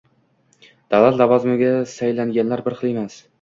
[0.93, 3.21] Davlat lavozimiga saylanganlar bir xil emas